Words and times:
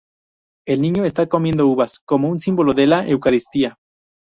El 0.65 0.81
Niño 0.81 1.05
está 1.05 1.29
comiendo 1.29 1.67
uvas, 1.67 1.99
como 1.99 2.27
un 2.27 2.39
símbolo 2.39 2.73
de 2.73 2.87
la 2.87 3.07
Eucaristía. 3.07 3.77